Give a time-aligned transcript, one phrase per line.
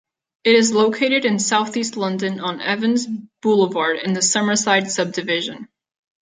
[0.43, 3.05] It is located in south-east London on Evans
[3.39, 5.67] Boulevard, in the Summerside subdivision.